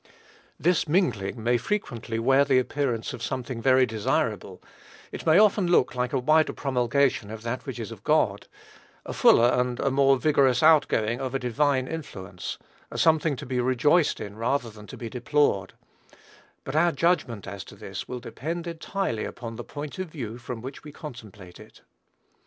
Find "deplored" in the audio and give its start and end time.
15.07-15.73